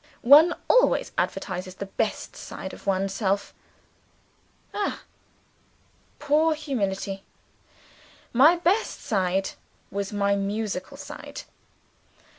[0.25, 3.53] One always advertises the best side of oneself.
[4.73, 5.03] (Ah,
[6.17, 7.23] poor humanity!)
[8.33, 9.51] My best side
[9.91, 11.43] was my musical side.